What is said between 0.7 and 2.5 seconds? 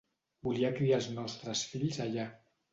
criar els nostres fills allà.